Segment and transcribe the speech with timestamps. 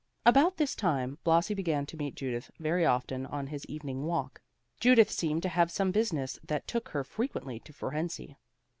[0.25, 4.41] About this time Blasi began to meet Judith very often on his evening walk.
[4.79, 8.35] Judith seemed to have some business that took her frequently to Fohrensee.